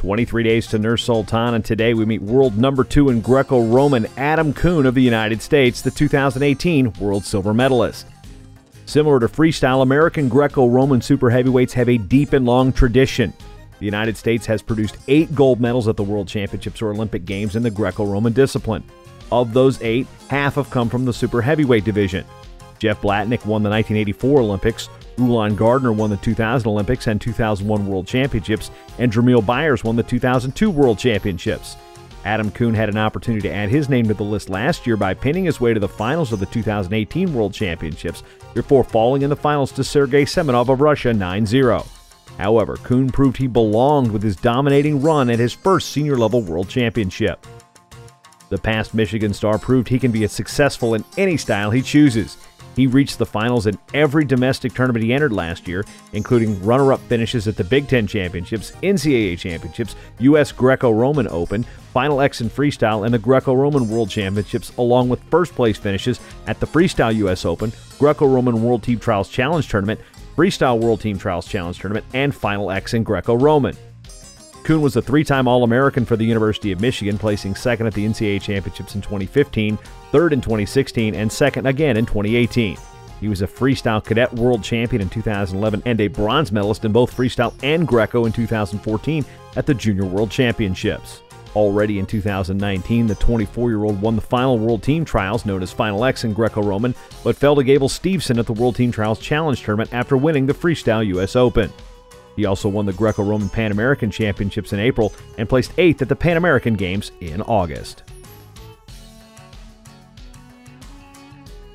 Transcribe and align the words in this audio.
23 0.00 0.42
days 0.42 0.66
to 0.66 0.78
Nur 0.78 0.96
Sultan, 0.96 1.52
and 1.52 1.62
today 1.62 1.92
we 1.92 2.06
meet 2.06 2.22
world 2.22 2.56
number 2.56 2.84
two 2.84 3.10
in 3.10 3.20
Greco 3.20 3.66
Roman 3.66 4.06
Adam 4.16 4.54
Coon 4.54 4.86
of 4.86 4.94
the 4.94 5.02
United 5.02 5.42
States, 5.42 5.82
the 5.82 5.90
2018 5.90 6.94
world 6.94 7.22
silver 7.22 7.52
medalist. 7.52 8.06
Similar 8.86 9.20
to 9.20 9.28
freestyle, 9.28 9.82
American 9.82 10.30
Greco 10.30 10.66
Roman 10.66 11.02
super 11.02 11.28
heavyweights 11.28 11.74
have 11.74 11.90
a 11.90 11.98
deep 11.98 12.32
and 12.32 12.46
long 12.46 12.72
tradition. 12.72 13.34
The 13.78 13.84
United 13.84 14.16
States 14.16 14.46
has 14.46 14.62
produced 14.62 14.96
eight 15.06 15.34
gold 15.34 15.60
medals 15.60 15.86
at 15.86 15.98
the 15.98 16.02
World 16.02 16.28
Championships 16.28 16.80
or 16.80 16.92
Olympic 16.92 17.26
Games 17.26 17.54
in 17.54 17.62
the 17.62 17.70
Greco 17.70 18.06
Roman 18.06 18.32
discipline. 18.32 18.82
Of 19.30 19.52
those 19.52 19.82
eight, 19.82 20.06
half 20.28 20.54
have 20.54 20.70
come 20.70 20.88
from 20.88 21.04
the 21.04 21.12
super 21.12 21.42
heavyweight 21.42 21.84
division. 21.84 22.24
Jeff 22.80 23.00
Blatnick 23.00 23.46
won 23.46 23.62
the 23.62 23.70
1984 23.70 24.40
Olympics, 24.40 24.88
Rulon 25.18 25.54
Gardner 25.54 25.92
won 25.92 26.10
the 26.10 26.16
2000 26.16 26.66
Olympics 26.66 27.06
and 27.06 27.20
2001 27.20 27.86
World 27.86 28.06
Championships, 28.06 28.70
and 28.98 29.12
Dremiel 29.12 29.44
Byers 29.44 29.84
won 29.84 29.96
the 29.96 30.02
2002 30.02 30.70
World 30.70 30.98
Championships. 30.98 31.76
Adam 32.24 32.50
Coon 32.50 32.74
had 32.74 32.88
an 32.88 32.98
opportunity 32.98 33.48
to 33.48 33.54
add 33.54 33.68
his 33.68 33.88
name 33.88 34.06
to 34.08 34.14
the 34.14 34.22
list 34.22 34.50
last 34.50 34.86
year 34.86 34.96
by 34.96 35.14
pinning 35.14 35.44
his 35.44 35.60
way 35.60 35.72
to 35.72 35.80
the 35.80 35.88
finals 35.88 36.32
of 36.32 36.40
the 36.40 36.46
2018 36.46 37.32
World 37.32 37.54
Championships 37.54 38.22
before 38.54 38.84
falling 38.84 39.22
in 39.22 39.30
the 39.30 39.36
finals 39.36 39.72
to 39.72 39.84
Sergei 39.84 40.24
Semenov 40.24 40.68
of 40.68 40.80
Russia 40.80 41.12
9 41.12 41.46
0. 41.46 41.84
However, 42.38 42.76
Coon 42.76 43.10
proved 43.10 43.36
he 43.36 43.46
belonged 43.46 44.10
with 44.10 44.22
his 44.22 44.36
dominating 44.36 45.02
run 45.02 45.28
at 45.28 45.38
his 45.38 45.52
first 45.52 45.90
senior 45.90 46.16
level 46.16 46.42
World 46.42 46.68
Championship. 46.68 47.46
The 48.50 48.58
past 48.58 48.94
Michigan 48.94 49.32
star 49.32 49.58
proved 49.58 49.88
he 49.88 49.98
can 49.98 50.10
be 50.10 50.24
as 50.24 50.32
successful 50.32 50.94
in 50.94 51.04
any 51.16 51.36
style 51.36 51.70
he 51.70 51.82
chooses. 51.82 52.36
He 52.80 52.86
reached 52.86 53.18
the 53.18 53.26
finals 53.26 53.66
in 53.66 53.78
every 53.92 54.24
domestic 54.24 54.72
tournament 54.72 55.04
he 55.04 55.12
entered 55.12 55.34
last 55.34 55.68
year, 55.68 55.84
including 56.14 56.64
runner 56.64 56.94
up 56.94 57.00
finishes 57.10 57.46
at 57.46 57.54
the 57.54 57.62
Big 57.62 57.88
Ten 57.88 58.06
Championships, 58.06 58.70
NCAA 58.82 59.38
Championships, 59.38 59.96
U.S. 60.20 60.50
Greco 60.50 60.90
Roman 60.90 61.28
Open, 61.28 61.64
Final 61.92 62.22
X 62.22 62.40
in 62.40 62.48
Freestyle, 62.48 63.04
and 63.04 63.12
the 63.12 63.18
Greco 63.18 63.52
Roman 63.52 63.86
World 63.86 64.08
Championships, 64.08 64.74
along 64.78 65.10
with 65.10 65.22
first 65.24 65.54
place 65.54 65.76
finishes 65.76 66.20
at 66.46 66.58
the 66.58 66.66
Freestyle 66.66 67.14
U.S. 67.16 67.44
Open, 67.44 67.70
Greco 67.98 68.26
Roman 68.26 68.62
World 68.62 68.82
Team 68.82 68.98
Trials 68.98 69.28
Challenge 69.28 69.68
Tournament, 69.68 70.00
Freestyle 70.34 70.80
World 70.80 71.02
Team 71.02 71.18
Trials 71.18 71.46
Challenge 71.46 71.78
Tournament, 71.78 72.06
and 72.14 72.34
Final 72.34 72.70
X 72.70 72.94
in 72.94 73.02
Greco 73.02 73.34
Roman. 73.34 73.76
Coon 74.62 74.82
was 74.82 74.96
a 74.96 75.02
three 75.02 75.24
time 75.24 75.48
All 75.48 75.64
American 75.64 76.04
for 76.04 76.16
the 76.16 76.24
University 76.24 76.72
of 76.72 76.80
Michigan, 76.80 77.18
placing 77.18 77.54
second 77.54 77.86
at 77.86 77.94
the 77.94 78.06
NCAA 78.06 78.42
Championships 78.42 78.94
in 78.94 79.00
2015, 79.00 79.78
third 80.12 80.32
in 80.32 80.40
2016, 80.40 81.14
and 81.14 81.32
second 81.32 81.66
again 81.66 81.96
in 81.96 82.06
2018. 82.06 82.76
He 83.20 83.28
was 83.28 83.42
a 83.42 83.46
freestyle 83.46 84.02
cadet 84.02 84.32
world 84.34 84.62
champion 84.62 85.02
in 85.02 85.10
2011 85.10 85.82
and 85.84 86.00
a 86.00 86.08
bronze 86.08 86.50
medalist 86.50 86.84
in 86.84 86.92
both 86.92 87.14
freestyle 87.14 87.54
and 87.62 87.86
Greco 87.86 88.24
in 88.24 88.32
2014 88.32 89.24
at 89.56 89.66
the 89.66 89.74
Junior 89.74 90.06
World 90.06 90.30
Championships. 90.30 91.20
Already 91.54 91.98
in 91.98 92.06
2019, 92.06 93.06
the 93.06 93.14
24 93.16 93.70
year 93.70 93.84
old 93.84 94.00
won 94.00 94.14
the 94.14 94.22
final 94.22 94.58
World 94.58 94.82
Team 94.82 95.04
Trials, 95.04 95.44
known 95.44 95.62
as 95.62 95.72
Final 95.72 96.04
X 96.04 96.24
in 96.24 96.32
Greco 96.32 96.62
Roman, 96.62 96.94
but 97.24 97.36
fell 97.36 97.56
to 97.56 97.64
Gable 97.64 97.88
Steveson 97.88 98.38
at 98.38 98.46
the 98.46 98.52
World 98.52 98.76
Team 98.76 98.92
Trials 98.92 99.18
Challenge 99.18 99.60
Tournament 99.60 99.92
after 99.92 100.16
winning 100.16 100.46
the 100.46 100.54
Freestyle 100.54 101.04
US 101.06 101.36
Open. 101.36 101.72
He 102.40 102.46
also 102.46 102.70
won 102.70 102.86
the 102.86 102.94
Greco 102.94 103.22
Roman 103.22 103.50
Pan 103.50 103.70
American 103.70 104.10
Championships 104.10 104.72
in 104.72 104.80
April 104.80 105.12
and 105.36 105.46
placed 105.46 105.74
eighth 105.76 106.00
at 106.00 106.08
the 106.08 106.16
Pan 106.16 106.38
American 106.38 106.72
Games 106.72 107.12
in 107.20 107.42
August. 107.42 108.02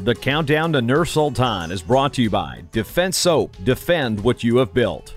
The 0.00 0.14
countdown 0.14 0.74
to 0.74 0.82
Nur 0.82 1.06
Sultan 1.06 1.70
is 1.70 1.80
brought 1.80 2.12
to 2.12 2.22
you 2.22 2.28
by 2.28 2.64
Defense 2.72 3.16
Soap. 3.16 3.56
Defend 3.64 4.22
what 4.22 4.44
you 4.44 4.58
have 4.58 4.74
built. 4.74 5.16